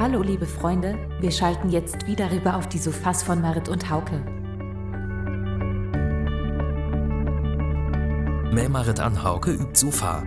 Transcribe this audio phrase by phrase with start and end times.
[0.00, 4.20] Hallo liebe Freunde, wir schalten jetzt wieder rüber auf die Sofas von Marit und Hauke.
[8.52, 10.24] Mehr Marit an Hauke übt Sofa.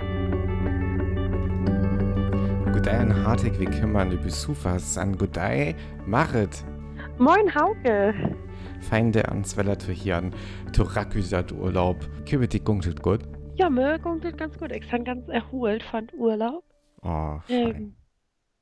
[2.72, 5.76] Godei an hartig wie kümmern über Sofas an Godei
[6.06, 6.64] Marit.
[7.18, 8.14] Moin Hauke.
[8.80, 10.34] Feinde an Zweller zu hier an
[10.72, 11.98] Toraküsat Urlaub.
[12.26, 13.20] Kümmert die Gungtet gut?
[13.56, 14.72] Ja, mir geht ganz gut.
[14.72, 16.64] Ich bin ganz erholt von Urlaub.
[17.02, 17.76] Oh, fein.
[17.76, 17.96] Ähm,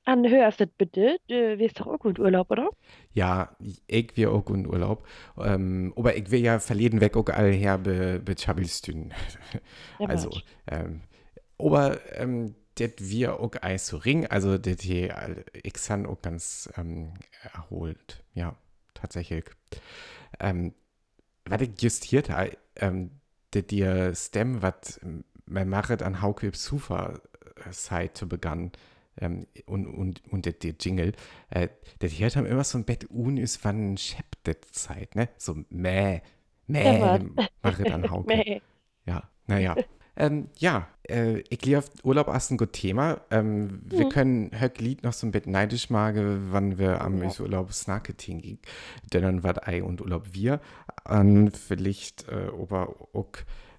[0.06, 2.70] an hörst du bitte, du wirst doch auch gut Urlaub, oder?
[3.14, 3.56] Ja,
[3.88, 5.06] ich will auch in Urlaub.
[5.38, 8.36] Ähm, aber ich will ja verleden weg auch all her be, be.
[9.98, 11.02] Ja, Also, ähm,
[11.58, 16.22] aber ähm, das wir auch Eis so ring, also das hier, all- ich san auch
[16.22, 17.14] ganz ähm,
[17.54, 18.24] erholt.
[18.34, 18.56] Ja,
[18.94, 19.46] tatsächlich.
[20.40, 20.74] Ähm,
[21.46, 23.12] was ich justiert habe, ähm,
[23.52, 25.00] das dir Stem, was
[25.46, 27.20] mein Machet an Hauke Sufa
[27.72, 28.72] Seite begann,
[29.20, 31.14] ähm, und, und, und der Jingle,
[31.50, 31.70] äh,
[32.00, 35.30] das hier haben immer so ein Bett un ist, wann Shep das Zeit, ne?
[35.38, 36.22] So mäh,
[36.68, 37.20] mäh, Ja,
[37.62, 38.44] Machet an Hauke.
[39.06, 39.78] Ja, naja.
[40.18, 43.22] ähm, ja, äh, ich glaube, Urlaub ist ein gutes Thema.
[43.32, 44.10] Ähm, Wir Mhm.
[44.10, 47.30] können Höck Lied noch so ein bisschen neidisch machen, wann wir am Ja.
[47.40, 48.60] Urlaub Snarketing gingen.
[49.14, 50.62] Denn dann war Ei und Urlaub wir.
[51.08, 53.32] Und vielleicht äh, aber auch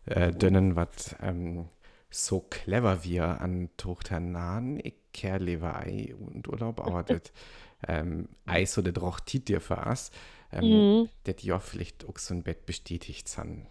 [0.06, 1.68] äh, denen was ähm,
[2.10, 4.80] so clever wir an Tochternahen.
[4.82, 7.22] Ich kehr lieber Ei und Urlaub, das
[7.88, 10.10] ähm, Ei so das roch Tit dir verass.
[10.52, 11.08] Ähm, Mhm.
[11.24, 13.66] das ja vielleicht auch so ein Bett bestätigt san.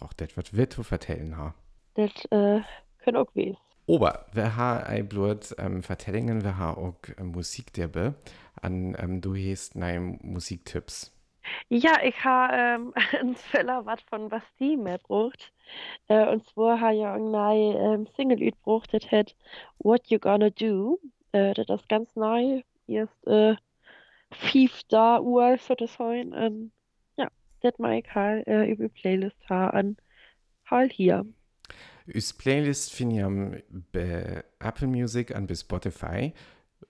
[0.00, 1.54] Doch, das was wir zu vertellen ha.
[1.94, 2.60] Das äh,
[2.98, 3.54] können auch weh.
[3.88, 8.14] Aber wir haben ein Blut ähm, Vertellingen, wir haben auch äh, Musik derbe.
[8.60, 11.11] An ähm, du hast neue Musiktipps.
[11.68, 15.52] Ja, ich habe ähm, einen Fäller was von Bastille mitgebracht.
[16.08, 19.36] Äh, und zwar habe ich ein neues ähm, Single mitgebracht, das heißt
[19.78, 21.00] What You Gonna Do.
[21.32, 22.62] Äh, das ist ganz neu.
[22.86, 23.56] Erst äh,
[24.32, 26.32] fünf da Uhr, so das sein.
[26.32, 26.72] Und
[27.16, 27.28] ja,
[27.60, 29.96] das mag ich halt äh, über die Playlist an
[30.66, 31.26] halt hier.
[32.06, 36.32] Üs Playlist finde ich am bei Apple Music an bei Spotify.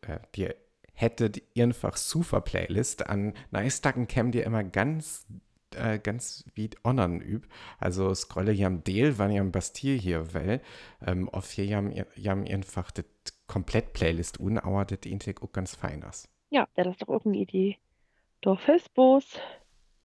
[0.03, 0.49] Äh, die
[0.93, 3.09] hättet einfach super Playlist.
[3.09, 5.27] An Neistagen kämen dir immer ganz,
[5.75, 7.47] äh, ganz wie Onnern üb.
[7.79, 10.61] Also scrolle hier am Deal, wann ihr am Bastille hier will.
[11.05, 13.05] Ähm, auf hier jam, jam einfach das
[13.47, 16.29] komplett Playlist un, aber das Integ auch ganz fein ist.
[16.51, 17.79] Ja, das ist doch auch eine Idee.
[18.41, 19.39] Doch Festbos.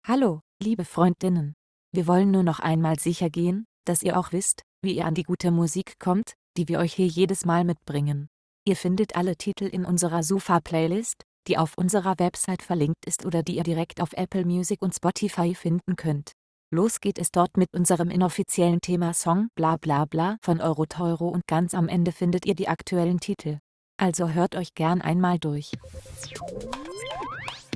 [0.06, 1.56] Hallo, liebe Freundinnen.
[1.92, 5.24] Wir wollen nur noch einmal sicher gehen, dass ihr auch wisst, wie ihr an die
[5.24, 8.30] gute Musik kommt, die wir euch hier jedes Mal mitbringen.
[8.66, 13.58] Ihr findet alle Titel in unserer Sufa-Playlist, die auf unserer Website verlinkt ist oder die
[13.58, 16.32] ihr direkt auf Apple Music und Spotify finden könnt.
[16.72, 21.46] Los geht es dort mit unserem inoffiziellen Thema Song bla bla bla von Euroteuro und
[21.46, 23.60] ganz am Ende findet ihr die aktuellen Titel.
[23.98, 25.72] Also hört euch gern einmal durch.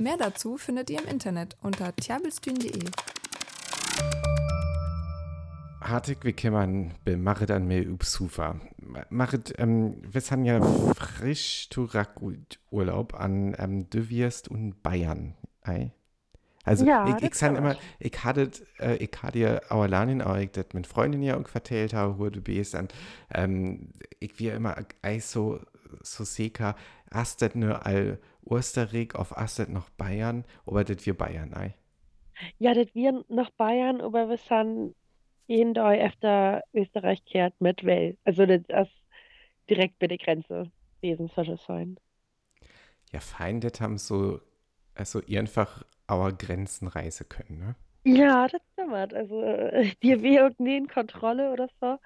[0.00, 2.90] Mehr dazu findet ihr im Internet unter tjabelstühn.de.
[5.88, 8.60] Hartig, wie kann man bei Marit an mir Upsufa?
[9.10, 10.60] Marit, ähm, wir haben ja
[10.94, 11.68] frisch
[12.70, 15.34] Urlaub an ähm, Du wirst und Bayern.
[15.62, 15.92] Ei?
[16.64, 20.20] Also, Ja, ich, das ich kann immer, ich hatte, äh, ich hatte ja auch allein,
[20.20, 22.92] auch ich das mit Freundin ja auch vertellt habe, wo du bist, und,
[23.34, 25.60] ähm, ich wir immer ei so,
[26.02, 26.76] so seka,
[27.10, 31.74] astet nur all Osterrig auf astet noch Bayern, oder das wir Bayern, ei?
[32.58, 34.94] Ja, das wir nach Bayern, aber wir sind
[35.48, 38.18] jeden Tag öfter Österreich kehrt mit Well.
[38.24, 38.92] Also das ist
[39.70, 40.70] direkt bei der Grenze
[41.02, 41.98] gewesen, soll sein.
[43.12, 44.40] Ja, fein, das haben so,
[44.94, 47.76] also einfach our Grenzen reisen können, ne?
[48.04, 49.14] Ja, das stimmt.
[49.14, 51.98] Also äh, die wir nie in Kontrolle oder so.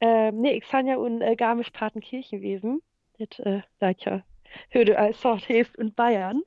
[0.00, 2.82] Ähm, nee, ich bin ja in äh, Garmisch-Partenkirchen gewesen.
[3.18, 4.24] Das äh, leid ja
[4.70, 6.42] Höde als Sort hilft und Bayern.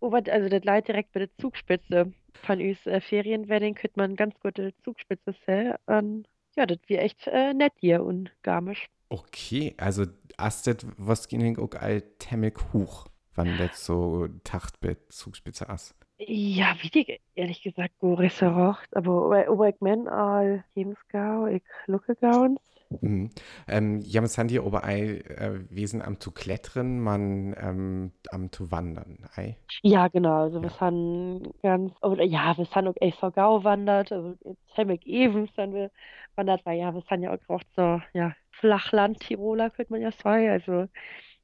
[0.00, 2.12] Aber also das leid direkt bei der Zugspitze.
[2.42, 5.74] Von uns äh, Ferienwedding könnte man ganz gute Zugspitze sehen.
[5.86, 8.86] Und ja, das wäre echt äh, nett hier und Garmisch.
[9.08, 10.06] Okay, also
[10.36, 15.94] astet was ging auch all temmig hoch, wann das so Tacht bei Zugspitze ass.
[16.18, 21.62] Ja, wie die, ehrlich gesagt, go Restaurant, aber aber aber ich mein all Jemsgau, ich
[21.86, 22.60] lucke gauns.
[23.00, 23.30] Mhm.
[23.68, 24.84] Ähm, ja, man sind hier aber
[25.20, 29.58] äh, Wesen am zu klettern, man ähm, am zu wandern, ei.
[29.82, 30.78] Ja, genau, also wir Ja.
[30.78, 34.34] sind ganz, oder ja, wir sind auch Gau wandert, also
[34.74, 35.90] ziemlich eben sind wir
[36.36, 40.86] wandert, weil ja, wir sind ja auch so, ja, Flachland-Tiroler, könnte man ja sagen, also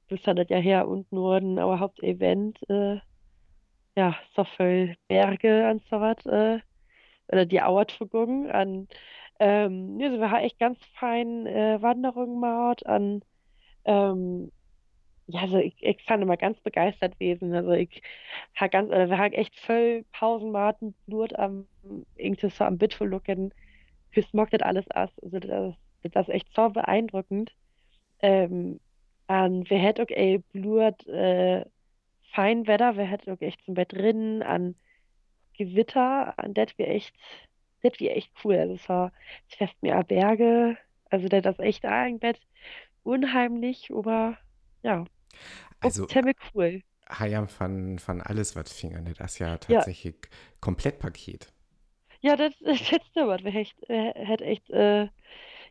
[0.08, 3.00] wir sind ja her und Norden, aber Hauptevent, äh,
[3.96, 6.60] ja, so viel Berge und so was, äh,
[7.28, 8.88] oder die Auertuggung an,
[9.40, 13.22] ähm, also wir haben echt ganz fein äh, Wanderungen gemacht an,
[13.84, 14.52] ähm,
[15.28, 17.54] ja, also ich, ich fand immer ganz begeistert gewesen.
[17.54, 18.02] Also ich
[18.56, 21.66] habe ganz, oder wir haben echt voll Pausenmaten blut am
[22.16, 22.98] irgendwie so am Bit.
[23.00, 25.10] Wie smockt das alles aus?
[25.22, 27.52] Also das, das ist echt so beeindruckend.
[28.20, 28.80] Ähm,
[29.28, 31.64] und wir hätten auch ey, blut äh,
[32.32, 34.74] Feinwetter, wir hätten auch echt zum Bett drin, an
[35.56, 37.14] Gewitter, an das wir echt,
[37.82, 38.56] das wir echt cool.
[38.56, 39.12] Also es war,
[39.48, 40.78] es fährt mir Berge,
[41.10, 42.40] also das ist echt ein Bett
[43.04, 44.38] unheimlich, aber
[44.82, 45.04] ja.
[45.80, 46.82] Also, ziemlich cool.
[47.10, 50.16] Hayam von, von alles, was Finger, ne, das ist ja Ja, tatsächlich
[50.60, 51.52] Komplettpaket.
[52.20, 53.44] ja, das, das stimmt.
[53.44, 55.08] Wir echt, äh, hätt echt, äh,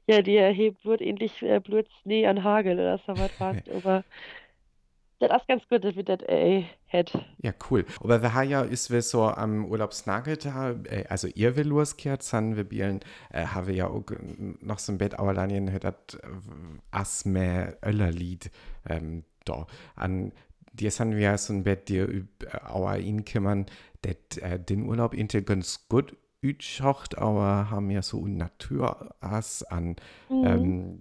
[0.08, 3.32] ja, die erhebt wird ähnlich äh, blöd Schnee an Hagel oder so was
[3.70, 4.06] aber
[5.28, 7.14] das ist ganz gut, dass wir das äh, hätt.
[7.42, 7.86] Ja, cool.
[8.02, 12.24] Aber wir haben ja, ist wir so am Urlaubsnagel da, äh, also ihr will losgehört,
[12.24, 13.02] sind wir bielen,
[13.32, 14.06] äh, haben wir ja auch
[14.62, 15.94] noch so ein Bett Auerlanien, hört das
[16.92, 18.52] Asme Öllerlied
[18.88, 19.68] ähm, da.
[19.96, 20.32] An
[20.74, 23.66] dir sind wir ja so ein Bett, dir üb äh, kümmern,
[24.04, 29.64] det äh, den Urlaub intel ganz gut ütschacht, aber haben ja so eine Natur as
[29.64, 29.98] an,
[30.30, 30.46] Mhm.
[30.46, 30.99] ähm,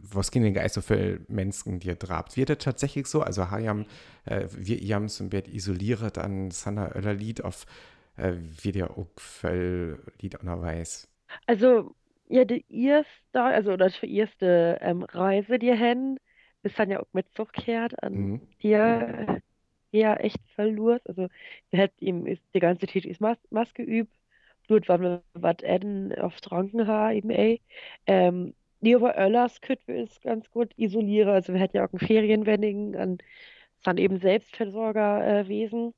[0.00, 2.36] was gehen denn gar so viele Menschen dir trabt.
[2.36, 3.22] Wird das tatsächlich so?
[3.22, 3.86] Also, haben
[4.24, 7.66] äh, wir ihr haben so ein Bett isoliert an Sanna Öllerlied auf,
[8.16, 11.08] äh, wie der auch viel Lied an der Weiß.
[11.46, 11.94] Also,
[12.28, 16.18] ja, die erste, also, oder die erste ähm, Reise, die hin,
[16.62, 18.52] ist dann ja auch mit zurückgekehrt an Mhm.
[18.62, 19.40] dir,
[19.92, 21.00] ja, echt verloren.
[21.06, 21.28] Also,
[21.70, 24.16] wir hätten ihm ist die ganze Zeit ist Mas Maske geübt.
[24.68, 27.60] Blut, wann wir was essen auf Tranken haben, eben, ey.
[28.06, 31.30] Ähm, nee, aber Öllers könnten wir ganz gut isolieren.
[31.30, 33.18] Also, wir hätten ja auch ein Ferienwending an,
[33.84, 35.94] dann eben Selbstversorger äh.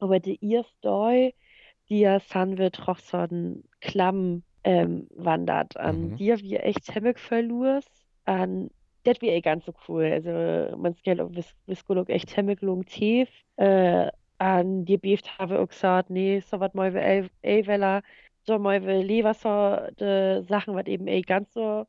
[0.00, 1.32] Aber die erste,
[1.88, 6.16] die ja san wir troch so einen Klamm ähm, wandert an Mhm.
[6.16, 7.90] dir wie echt hemmig verlust
[8.26, 8.70] an
[9.04, 14.10] das wäre ganz so cool also man auch wis viskolog echt hemmig long tief äh,
[14.38, 17.02] an dir beeft habe auch gesagt nee so wat mal wir
[17.42, 18.02] ey weller
[18.46, 19.48] so mal wir lieber so
[20.00, 21.86] de Sachen was eben ey ganz so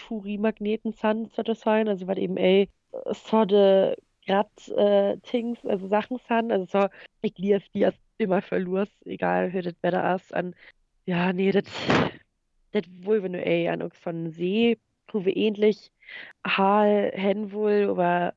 [0.00, 2.68] Touri-Magneten sind so das sein also was eben ey
[3.12, 6.88] so de grad äh, Things also Sachen sind also so
[7.22, 10.54] ich lief die erst immer verlust egal wie das Wetter ist an
[11.10, 11.64] ja, nee, das,
[12.72, 14.78] das wohl, wenn du ey, an irgend von See,
[15.12, 15.90] wir ähnlich
[16.46, 18.34] Hal hen wohl, aber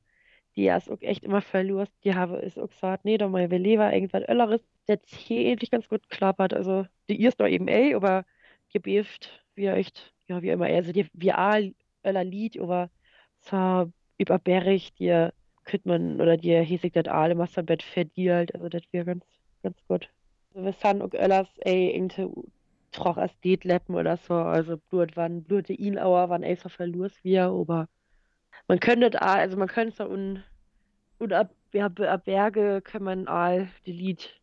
[0.55, 1.91] die ist auch echt immer verlust.
[2.03, 5.71] Die habe ist auch gesagt, nee, doch mal, wir lieber irgendwas Ölleres, das hier ähnlich
[5.71, 6.53] ganz gut klappert.
[6.53, 8.25] Also, die ist doch eben ey, aber
[8.71, 11.73] gebieft, wie echt, ja, wie immer, also die, wie all
[12.05, 12.89] Öller Lied, aber
[13.39, 15.29] so über Berg, die
[15.65, 19.25] könnte man, oder die hiesig das alle Masterbett verdient, also das wäre ganz,
[19.61, 20.09] ganz gut.
[20.53, 22.29] Also, wir sind auch Öllers, ey, irgendwie
[22.91, 27.23] troch as Deetleppen oder so, also Blut wann Blute ihn auer wann ey so verlust
[27.23, 27.87] wir, aber
[28.67, 30.43] man könnte also man könnte so un,
[31.17, 34.41] und ab, ja, ab Berge kann man all die Lied,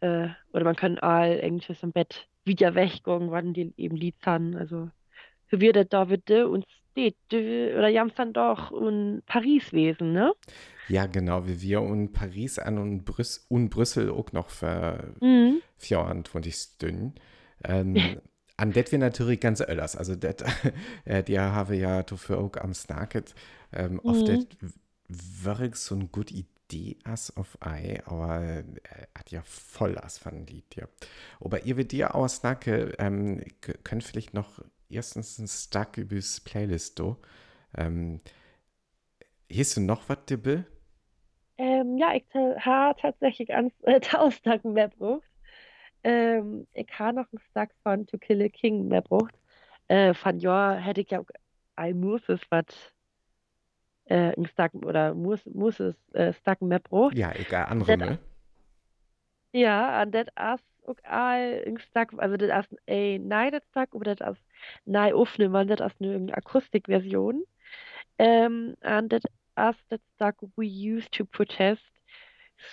[0.00, 4.90] äh, oder man kann all irgendwie im Bett wieder weggehen, wann die eben sind, also
[5.50, 10.32] wie wird das da bitte uns steht, oder jams dann doch in Paris wesen, ne?
[10.86, 15.62] Ja, genau, wie wir und Paris an und, Brüss und Brüssel auch noch für Mhm.
[15.78, 17.14] 24 Stunden.
[17.64, 18.20] Ähm,
[18.56, 19.96] an det wir natürlich ganz öllers.
[19.96, 20.44] Also det,
[21.04, 23.34] äh, die habe ja dafür auch am Snacket
[23.72, 24.46] ähm, oft Mhm.
[24.46, 24.46] det
[25.08, 26.48] wirklich so eine gute Idee
[27.04, 28.64] as auf Ei, aber äh,
[29.16, 30.86] hat ja voll as von Lied, ja.
[31.40, 33.44] Aber ihr wird dir auch Snacke, ähm,
[33.84, 37.16] könnt vielleicht noch erstens ein Stack übers Playlist do.
[37.76, 38.20] Ähm,
[39.52, 40.64] hast du noch was, Dibbe?
[41.58, 45.22] Ähm, ja, ich habe tatsächlich ans äh, Tausend mehr gebraucht.
[46.04, 49.34] Ähm, ich habe noch einen Stack von To Kill a King mehr gebraucht.
[49.88, 51.22] Äh, von ja, hätte ich ja
[51.76, 52.66] ein Moses was
[54.06, 57.16] äh, ein Stack oder muss muss es äh, Stack mehr gebraucht.
[57.16, 58.18] Ja, egal, andere Das, Müll.
[59.52, 64.14] ja, und das ist auch all ein Stack, also das ist ein nein Stack, aber
[64.14, 64.42] das ist
[64.84, 67.44] nein aufnehmen, das ist eine Akustikversion.
[68.18, 68.76] And
[69.10, 69.24] that
[69.56, 71.82] us that stuck we used to protest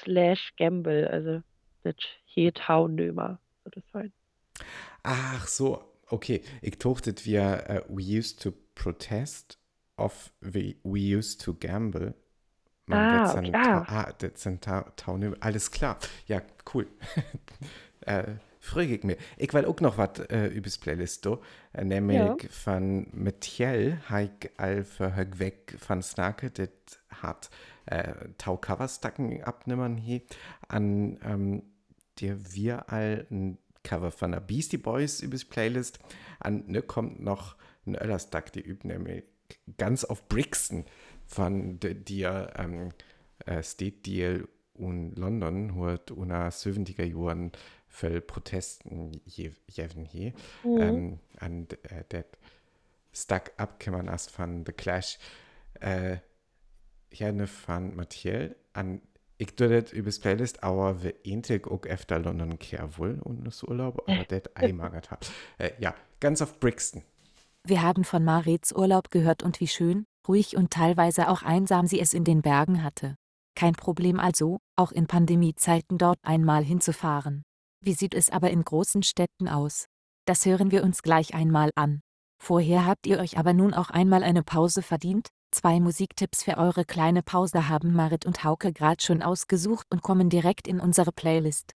[0.03, 1.41] slash gamble, also
[1.83, 4.13] das hier Taunömer, so das sein.
[5.03, 6.41] Ach so, okay.
[6.61, 9.59] Ich tochtet wir äh, we used to protest
[9.97, 12.13] of we, we used to gamble.
[12.85, 15.97] Man, das Ah, okay, sind, Ta- ah, ah, das alles klar.
[16.27, 16.41] Ja,
[16.73, 16.87] cool.
[18.01, 18.23] äh,
[18.59, 19.17] frage ich mir.
[19.37, 21.41] Ich will auch noch was äh, übers Playlist, do,
[21.73, 21.83] äh, ja.
[21.85, 26.69] nämlich von Mathiel, Heik Alfe Högweg von Snake, das
[27.09, 27.49] hat
[27.85, 30.21] äh, Tau Coverstacken abnimmern hier,
[30.67, 31.63] an ähm,
[32.19, 35.99] der wir all ein Cover von der Beastie Boys übers Playlist.
[36.39, 39.23] An ne kommt noch ein Öllerstack, die übt nämlich
[39.77, 40.85] ganz auf Brixton.
[41.25, 42.89] von dir ähm,
[43.45, 44.47] äh, steht dir
[44.77, 47.51] in London hat unter 70er Jahren
[47.87, 50.33] für Protesten jeven hier
[50.63, 50.77] Mhm.
[50.81, 52.25] ähm, an äh, det
[53.13, 55.17] stuck up kann man as von The Clash
[55.79, 56.17] äh,
[57.09, 59.01] gerne von Mathiel an
[59.37, 63.63] ich tue das übers Playlist, aber wir ähnlich auch öfter London kehr wohl und das
[63.63, 65.29] Urlaub, aber das einmagert hat.
[65.57, 67.03] Äh, ja, ganz auf Brixton.
[67.65, 72.01] Wir haben von Marits Urlaub gehört und wie schön, ruhig und teilweise auch einsam sie
[72.01, 73.15] es in den Bergen hatte.
[73.55, 77.43] Kein Problem also, auch in Pandemiezeiten dort einmal hinzufahren.
[77.81, 79.85] Wie sieht es aber in großen Städten aus?
[80.25, 82.01] Das hören wir uns gleich einmal an.
[82.41, 85.29] Vorher habt ihr euch aber nun auch einmal eine Pause verdient.
[85.51, 90.29] Zwei Musiktipps für eure kleine Pause haben Marit und Hauke gerade schon ausgesucht und kommen
[90.29, 91.71] direkt in unsere Playlist.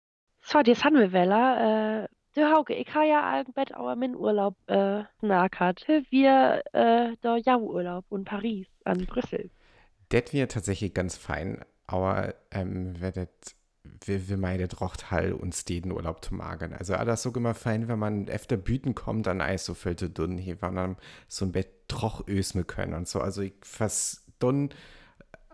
[0.42, 2.04] So, das haben wir Wella.
[2.04, 5.86] Äh, du Hauke, ich habe ja ein Bett auch min Urlaub äh, nachhat.
[6.10, 9.50] Wir äh, da Jau-Urlaub in Paris, an Brüssel.
[10.10, 13.30] Das wäre tatsächlich ganz fein, aber ähm, werdet,
[14.06, 16.74] wir, wir meidet rocht Hall und Stedenurlaub zu magen.
[16.74, 20.38] Also alles so immer fein, wenn man efter Büten kommt, dann Eis so füllte dünn,
[20.38, 20.98] hier war dann
[21.28, 23.22] so ein Bett troch ösme können und so.
[23.22, 24.70] Also ich fast dünn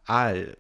[0.06, 0.58] all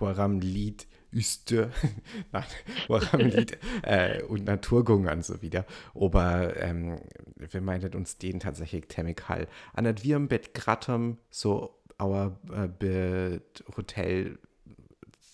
[0.00, 1.70] woran Lied Üste,
[2.32, 2.44] nein,
[2.86, 5.64] woran Lied äh, und Naturgung und so wieder.
[5.94, 7.00] Aber ähm,
[7.36, 9.46] wir meinet uns den tatsächlich chemical.
[9.72, 14.38] An das wir im Bett grattem so our äh, Bed Hotel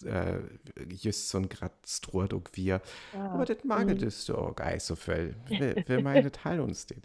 [0.04, 0.38] äh,
[0.88, 2.80] just so ein grad struert und wir.
[3.14, 4.02] Aber das mag mhm.
[4.02, 5.34] es doch gar so viel.
[5.48, 6.98] Wir, wir meinen Teil uns das.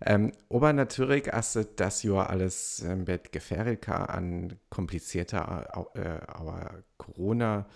[0.00, 7.66] Ähm, aber natürlich ist das ja alles im Bett gefährlicher an komplizierter, äh, aber Corona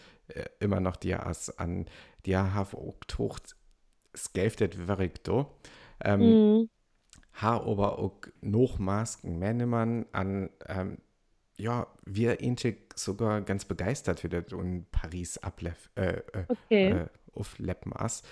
[0.60, 1.86] immer noch die as an
[2.26, 3.56] die have auch tocht
[4.16, 5.46] skelftet wirklich do.
[6.04, 6.68] Ähm, Mhm.
[7.40, 10.98] ha aber auch noch Masken Männemann an ähm,
[11.56, 17.00] ja wir ähnlich sogar ganz begeistert für das und Paris ablef äh, äh, Okay.
[17.02, 18.22] äh, auf Leppmaß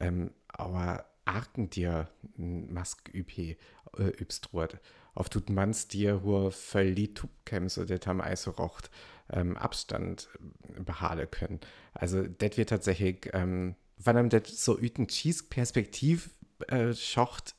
[0.00, 3.56] ähm, aber arken dir Mask üp äh,
[3.96, 4.78] übstrut
[5.14, 6.20] auf tut mans dir
[6.50, 7.30] voll die Tub
[7.66, 8.90] so det haben Eis rocht
[9.32, 10.28] ähm, Abstand
[10.76, 11.60] äh, behale können
[11.94, 16.30] also det wird tatsächlich ähm, wann am det so üten Cheese Perspektiv
[16.68, 17.54] äh, schocht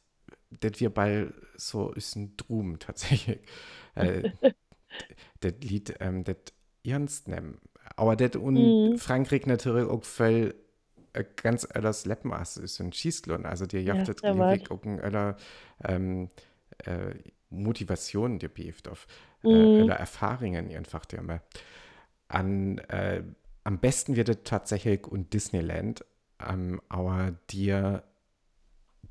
[0.61, 1.27] das wir bei
[1.57, 3.39] so ist ein Drum tatsächlich.
[3.95, 4.25] Äh,
[5.41, 6.37] das Lied, ähm, das
[6.83, 7.59] ernst nehmen.
[7.95, 8.95] Aber das und Mhm.
[8.95, 10.55] Frankreich natürlich auch voll
[11.13, 13.45] äh, ganz anders Leppenmaß ist und Schießlon.
[13.45, 14.23] Also die Ja, jaft das
[14.71, 15.37] auch ein aller
[15.83, 16.29] ähm,
[16.85, 17.15] äh,
[17.49, 19.81] Motivation, die äh, Mhm.
[19.81, 21.41] oder Erfahrungen einfach der mal.
[22.27, 23.23] An, äh,
[23.63, 26.05] am besten wird es tatsächlich und Disneyland,
[26.47, 28.03] ähm, aber dir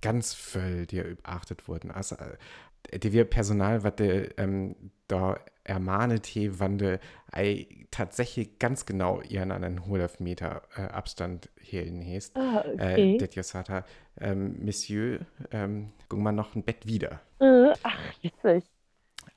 [0.00, 1.90] ganz voll dir beachtet wurden.
[1.90, 2.16] Also,
[2.90, 4.74] äh, die wir Personal, was de, ähm,
[5.08, 6.98] da ermahnet he, wann de
[7.30, 12.36] ei tatsächlich ganz genau ihren an einen 100 Meter äh, Abstand hehlen hest.
[12.36, 13.18] Ah, Äh, okay.
[13.18, 13.84] det just hat er,
[14.20, 15.20] ähm, Monsieur,
[15.52, 17.20] ähm, guck mal noch ein Bett wieder.
[17.40, 18.64] Äh, ach, witzig.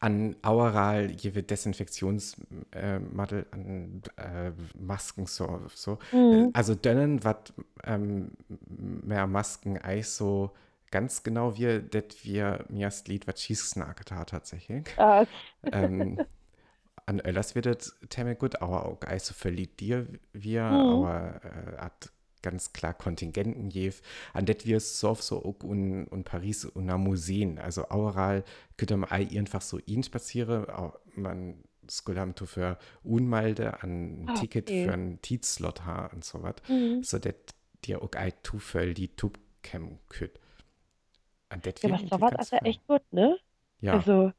[0.06, 5.62] An Aural jewe Desinfektionsmittel, äh, an äh, Masken so.
[5.74, 5.98] so.
[6.12, 6.52] Mhm.
[6.54, 7.38] Also dönnen, was
[7.86, 8.30] ähm,
[8.70, 10.52] mehr Masken Eis so
[10.92, 14.86] ganz genau wie das wir mir das Lied was schießt hat tatsächlich.
[14.98, 15.26] Ah,
[15.72, 16.20] ähm,
[17.08, 20.92] an Öllers wird es ziemlich gut, aber auch Eis so verliert dir wir, Mhm.
[20.92, 22.12] aber äh, hat
[22.46, 24.02] ganz klar Kontingenten jev.
[24.34, 27.60] An det wir so oft so auch und, und Paris und am Museen.
[27.60, 28.44] Also aural
[28.78, 34.30] könnte man ei einfach so ihn spazieren, auch man skulle haben für Unmalde an ein
[34.30, 34.86] Ah, Ticket okay.
[34.86, 36.56] für ein Tietslot ha und so was.
[36.68, 37.04] mhm.
[37.04, 37.36] So det
[37.86, 40.40] dir auch ei tu für die Tub kämmen könnt.
[41.50, 42.66] An det Ja, wir was eigentlich sowas ganz ist ja fein.
[42.66, 43.40] echt gut, ne?
[43.82, 43.98] Ja.
[43.98, 44.34] Also,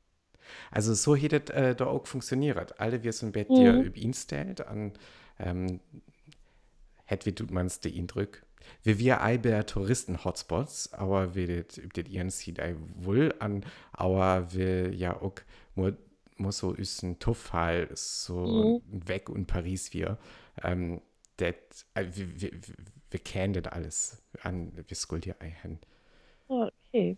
[0.71, 2.81] Also so hätte äh, da auch funktioniert.
[2.81, 3.55] Alle wir sind Bett Mhm.
[3.55, 4.93] dir über ihn stellt an
[5.39, 5.81] ähm,
[7.07, 8.43] hätt wie tut man's de Eindruck.
[8.83, 14.93] Wir wir ei bei Touristen-Hotspots, aber wir det ihren sieht ei wohl an, aber wir
[14.95, 15.35] ja auch
[15.77, 15.97] nur
[16.39, 20.19] muss so ist ein Tuffhall so weg und Paris wir.
[20.63, 21.01] Ähm,
[21.41, 21.57] det,
[21.95, 22.75] äh, wir, wir, wir-
[23.11, 25.79] wir kennen das alles an, wir skuld hier ei hin.
[26.49, 27.17] oh, okay.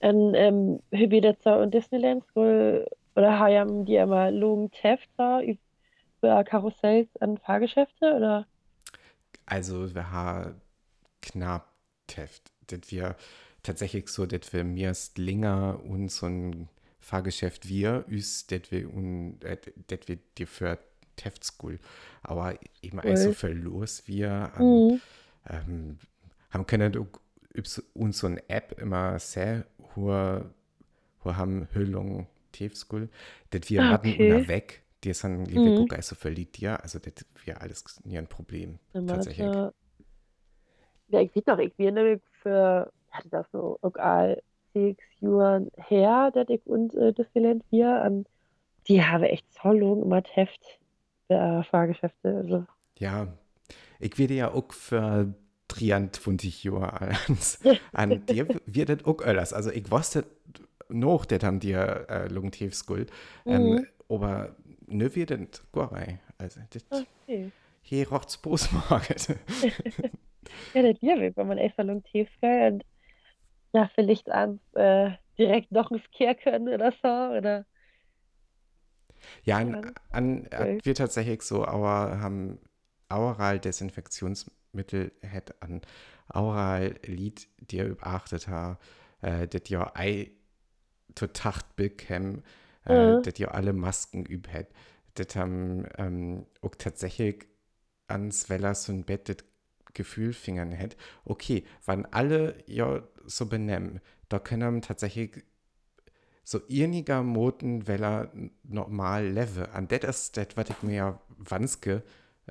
[0.00, 6.44] Dann, ähm, det så und Disneyland skulle, oder haben die immer Logen Theft da über
[6.44, 8.46] Karussells an Fahrgeschäfte, oder?
[9.46, 10.60] Also wir haben
[11.22, 11.72] knapp
[12.06, 13.16] teft, dass wir
[13.62, 16.68] tatsächlich so, dass wir mir länger und so ein
[17.00, 19.56] Fahrgeschäft wir ist, dass wir un, äh,
[19.88, 20.78] dass wir dir für
[21.16, 21.78] Teft School,
[22.22, 23.12] aber eben Cool.
[23.12, 25.00] auch so viel los wir an, Mhm.
[25.48, 25.98] ähm,
[26.50, 27.06] haben können
[27.94, 30.50] uns so eine App immer sehr hohe,
[31.24, 33.08] hohe haben Hüllung Teft School,
[33.50, 34.32] dass wir Ah, hatten okay.
[34.42, 34.83] okay.
[35.04, 35.44] Weg, dir sind Mhm.
[35.46, 36.02] liebe mhm.
[36.02, 39.46] so verliebt dir, also das wäre alles nie ein Problem, Dann das tatsächlich.
[39.46, 39.72] ja,
[41.08, 44.42] ja, ich weiß noch, ich bin nämlich für, hatte das so auch all
[44.72, 48.26] sechs Jahren her, dass ich und äh, das Talent wir an,
[48.88, 50.60] die habe echt so lang immer Heft
[51.28, 52.66] der Fahrgeschäfte, also.
[52.98, 53.28] Ja,
[54.00, 55.34] ich werde ja auch für
[55.68, 57.58] 23 Jahre ans,
[57.92, 59.52] an dir wird das auch alles.
[59.52, 60.24] Also ich wusste
[60.88, 63.06] noch, das haben dir äh, Lungtiefskul,
[63.48, 63.86] ähm, Mhm.
[64.08, 66.18] aber ne wird das gar nicht.
[66.38, 67.52] Also das Okay.
[67.82, 69.38] hier rocht's Postmarket.
[70.74, 71.58] Ja, das liebe ich, wenn man
[72.04, 72.84] tief geil und
[73.74, 77.66] ja, vielleicht ans äh, direkt noch ins Kehr können oder so, oder?
[79.44, 79.76] Ja, an,
[80.10, 80.82] an okay.
[80.82, 82.58] wir tatsächlich so Auer haben
[83.08, 85.82] Aural Desinfektionsmittel hat an
[86.28, 88.78] Aural Lied dir überachtet ha,
[89.20, 90.30] äh, das ja ei
[91.14, 92.42] total bekäm,
[92.84, 93.22] äh, Mhm.
[93.22, 94.66] das ja alle Masken üb hat.
[95.14, 97.46] Das haben ähm, auch tatsächlich
[98.08, 99.38] ans Wellers und Bett das
[99.94, 100.96] Gefühl fingern hat.
[101.24, 105.44] Okay, wann alle ja so benennen, da können tatsächlich
[106.44, 108.32] so einiger Moten Weller
[108.62, 109.70] normal leve.
[109.72, 112.02] An det ist das, was ich mir ja wanske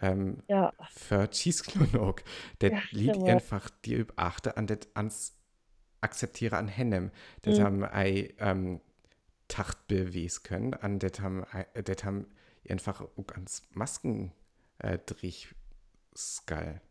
[0.02, 2.24] ähm, Ja, für Cheese-Klonok.
[2.60, 5.34] Das Ja, liegt einfach dir überachte an das ans
[6.04, 7.12] akzeptiere an Hennem.
[7.42, 7.64] Das Mhm.
[7.64, 8.82] haben ei ähm,
[9.48, 10.74] Tacht bewies können.
[10.76, 12.28] An das haben ei- das haben
[12.70, 14.32] einfach auch ans Masken
[14.80, 15.54] äh, drich
[16.16, 16.82] skal.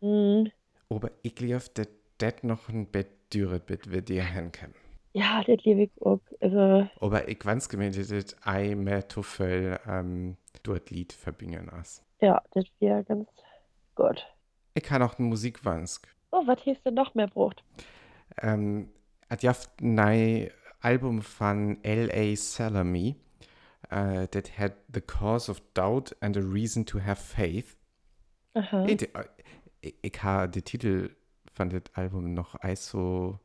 [0.00, 0.50] mhm.
[0.88, 4.74] Aber ich glaube, dass das noch ein Bett düret bit wir dir hinkommen.
[5.14, 6.20] Ja, das liebe ich auch.
[6.40, 12.02] Also, Aber ich weiß gemeint, dass ei mehr Tuffel ähm, dort Lied verbringen ist.
[12.20, 13.28] ja, das wäre ganz
[13.94, 14.26] gut.
[14.74, 16.08] Ich kann auch eine Musikwansk.
[16.30, 17.62] Oh, was hast du noch mehr braucht?
[18.40, 18.88] Ähm,
[19.42, 22.36] ja ein neues Album von L.A.
[22.36, 23.16] Salami.
[23.90, 27.76] Uh, that had the cause of doubt and a reason to have faith.
[28.54, 28.86] Aha.
[28.86, 29.06] Ich,
[29.82, 31.10] ich, ich habe den Titel
[31.52, 33.38] von dem Album noch so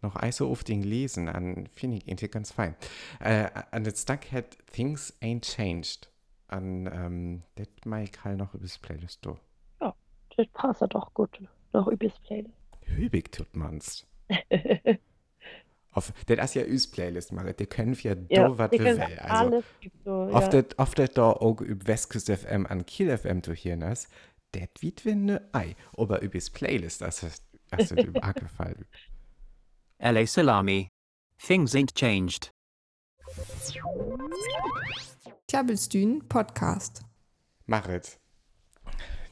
[0.00, 2.74] noch so oft lesen an finde ich irgendwie ganz fein.
[3.20, 6.10] Äh, an das Stuck hat Things Ain't Changed.
[6.48, 9.38] An ähm, das mag ich halt noch übers Playlist do.
[10.36, 11.40] Das passt ja doch gut.
[11.72, 12.54] Noch übers Playlist.
[12.86, 14.06] Hübig tut man's.
[15.92, 17.58] Auf, das ist ja üs Playlist, Marit.
[17.58, 19.00] Die können wir Ja, do, will.
[19.18, 20.62] Also, alles gibt so, auf ja.
[20.62, 24.10] das da auch über Westküste FM an Kiel FM zu hören ist,
[24.52, 25.74] das wird wir ne Ei.
[25.96, 28.84] Aber übers Playlist, das ist, das wird über gefallen.
[29.98, 30.88] LA Salami.
[31.38, 32.50] Things ain't changed.
[35.48, 37.02] Tjabelstühn Podcast.
[37.64, 38.18] Marit,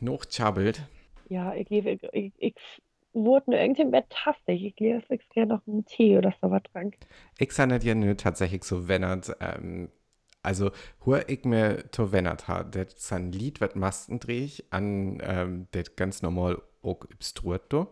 [0.01, 0.83] noch chabbelt.
[1.29, 2.55] Ja, ich liebe, ich, ich, ich
[3.15, 4.65] wurde nur irgendwie Bett tastig.
[4.65, 6.97] Ich liebe es ich gerne noch einen Tee oder so was trank.
[7.39, 9.89] Ich sage dir nur tatsächlich so wennert, ähm,
[10.45, 10.73] also,
[11.07, 15.19] hur ich mir to wennert ha, das ist ein Lied, was Masten dreh ich an,
[15.23, 17.89] ähm, das ganz normal auch obstruert do.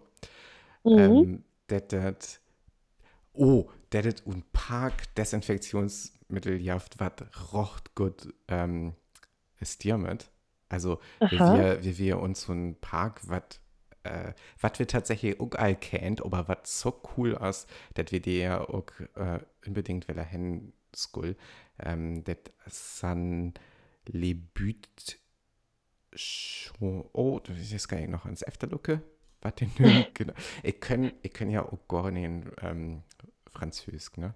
[0.84, 0.98] Mhm.
[0.98, 2.40] Ähm, das, das,
[3.32, 8.92] oh, das ist ein Park Desinfektionsmittel jaft, was rocht gut, ähm,
[9.58, 10.30] ist dir mit.
[10.68, 11.54] Also, wie Aha.
[11.54, 13.61] wir, wie wir uns so ein Park, was
[14.04, 18.38] äh, was wir tatsächlich auch all kennt, aber was so cool ist, dass wir die
[18.38, 21.36] ja auch äh, unbedingt wieder hin skull,
[21.78, 23.54] ähm, das sind
[24.06, 25.18] les buts
[26.14, 29.02] schon, oh, das ist jetzt gar nicht noch ans Efterlucke,
[29.40, 29.70] was denn
[30.14, 33.02] genau, ich kann, ich kann ja auch gar nicht ähm,
[33.50, 34.34] Französisch, ne,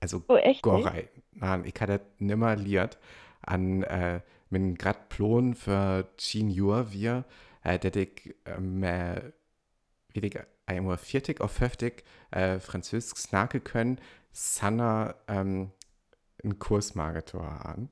[0.00, 0.46] also Oh, echt?
[0.46, 0.62] nicht?
[0.62, 1.08] Gorei.
[1.32, 2.98] Nein, ich hatte nimmer liert
[3.42, 7.24] an äh, min grad Plan für Chin Jur wir,
[7.74, 9.32] ich ähm, äh,
[10.12, 14.00] wie ich einmal viertig auf fünftig äh, Französisch snacken können,
[14.32, 15.72] Sanna ähm,
[16.42, 17.88] einen Kurs Marketor an.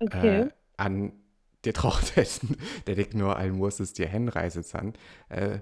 [0.00, 0.42] Okay.
[0.42, 1.12] Äh, an
[1.64, 4.94] dir traut hätten, der ich nur ein muss es dir hinreise san.
[5.28, 5.60] Äh,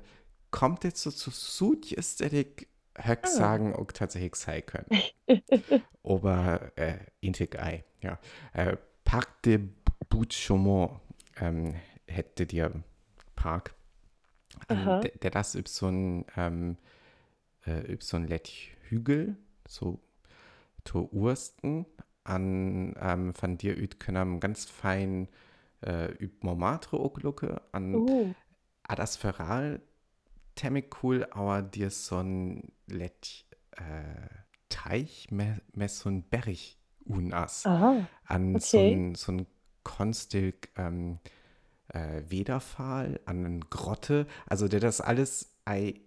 [0.50, 3.38] kommt jetzt so zu Sud, ist der ich höchst Ah.
[3.38, 4.86] sagen, auch tatsächlich sein können.
[6.04, 8.18] Aber äh, Intik Ei, ja.
[8.52, 9.60] Äh, Parc de
[10.08, 11.00] Bout-Chaumont
[11.40, 11.74] ähm,
[12.06, 12.82] hätte dir
[13.44, 13.74] Park.
[14.68, 14.96] Aha.
[14.96, 15.54] Ähm, der, der das
[15.88, 16.78] ein ähm,
[17.66, 18.50] äh, Lett
[18.88, 19.36] Hügel,
[19.68, 20.00] so
[20.84, 21.84] to Ursten
[22.24, 25.28] an ähm, von dir üt können ganz fein
[25.82, 28.34] äh, üb Montmartre auch lucke an Uh,
[28.86, 29.80] Ah, das Feral
[30.56, 34.28] ziemlich cool, aber dir so ein Lett äh,
[34.68, 38.06] Teich mehr, mehr so ein Berg unas aha.
[38.24, 38.92] an so okay.
[38.92, 39.46] ein so ein
[39.82, 41.18] Konstig ähm,
[41.94, 46.02] äh, Wederfall, an eine Grotte, also der das alles ei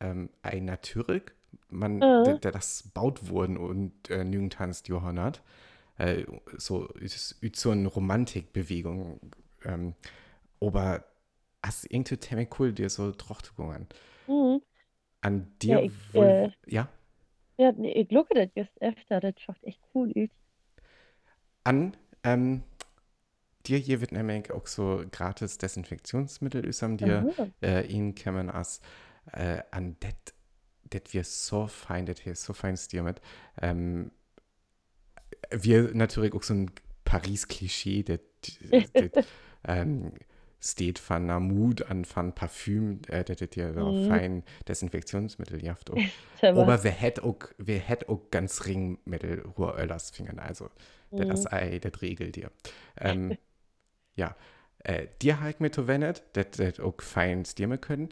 [0.00, 1.34] ähm, ei Natürig,
[1.68, 2.24] man Mhm.
[2.24, 5.42] der, der das baut wurden und äh, nirgendhanst Johannat
[5.98, 6.24] äh,
[6.58, 9.20] so, ist, so eine Romantikbewegung.
[9.64, 9.94] Ähm,
[10.60, 11.04] aber
[11.64, 13.88] hast irgendwie ziemlich cool, dir so Trochtungen.
[14.26, 14.60] Mhm.
[15.22, 16.88] An dir Ja, ich, wohl, äh, ja,
[17.58, 20.28] ja, nee, ich lukke das just öfter, das schaut echt cool aus.
[21.64, 22.62] an, ähm,
[23.66, 27.48] dir hier wird nämlich auch so gratis Desinfektionsmittel üsam dir Aha.
[27.62, 28.80] äh, ihn kämen as
[29.32, 30.34] äh, an det
[30.92, 33.20] det wir so fein det hier so fein dir mit
[33.60, 34.10] ähm,
[35.50, 36.70] wir natürlich auch so ein
[37.04, 38.20] Paris-Klischee det,
[39.00, 39.12] det
[39.66, 40.12] ähm,
[40.60, 44.06] steht von einer Mut an von Parfüm äh, det det dir so Mhm.
[44.08, 45.60] fein Desinfektionsmittel.
[46.40, 50.70] Tja, Aber wer hätte auch, wer hätte auch ganz Ringmittel Ruhröllers fingern, also
[51.12, 51.26] Mhm.
[51.28, 52.50] das ei, das regelt dir.
[53.00, 53.36] Ähm,
[54.16, 54.36] ja,
[54.80, 58.08] äh, dir halt mir zu wendet, das auch fein stimmen können,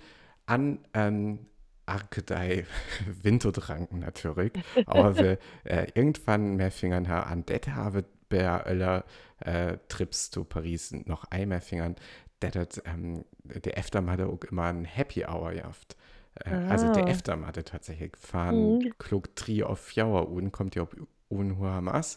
[0.47, 1.47] an ähm,
[1.87, 2.65] Arkedei
[3.23, 4.53] Winterdranken natürlich,
[4.87, 9.05] aber wir äh, irgendwann mehr Fingern her an det habe bei Öller
[9.41, 11.97] äh, Trips zu Paris noch einmal Fingern,
[12.41, 15.97] das ähm, der Eftermatte auch immer ein Happy Hour jaft.
[16.35, 17.09] Äh, Also der Ah.
[17.09, 18.95] Eftermatte tatsächlich fahren Mhm.
[18.99, 20.97] klug tri auf Jauer un, kommt ja auf
[21.29, 22.17] unhoher Maß.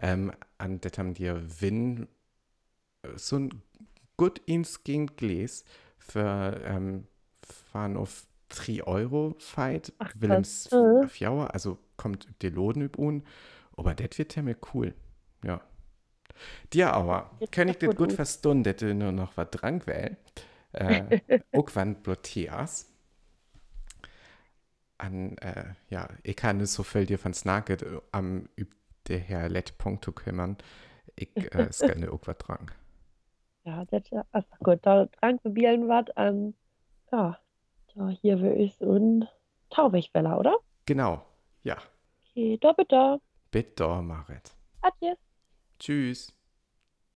[0.00, 2.08] Ähm, an det haben dir Win
[3.16, 3.62] so ein
[4.16, 5.64] gut ins Gläs
[5.98, 7.06] für ähm,
[7.42, 10.80] fahren auf 3 Euro Fight Ach, Willems krass.
[10.80, 11.04] Mhm.
[11.04, 13.24] auf Jauer, also kommt die Loden üb un,
[13.76, 14.94] aber das wird ja mir cool.
[15.44, 15.60] Ja.
[16.72, 20.16] Dir aber, kann ich das gut verstehen, dass du nur noch was dran will.
[20.72, 21.20] Äh,
[21.52, 22.88] auch wann blotias.
[24.98, 28.74] An, äh, ja, ich kann nicht so viel dir von Snacket äh, am üb
[29.08, 30.56] der Herr Let.punkt zu kümmern.
[31.16, 32.70] Ich äh, scanne auch was dran.
[33.64, 36.54] Ja, das, also gut, da drank probieren was an,
[37.12, 37.38] ja,
[37.94, 39.28] da hier will ich so ein
[39.70, 40.56] Tauwegweller, oder?
[40.86, 41.24] Genau,
[41.62, 41.76] ja.
[42.30, 43.20] Okay, da bitte.
[43.50, 44.50] Bitte, Marit.
[44.80, 45.14] Adieu.
[45.78, 46.32] Tschüss.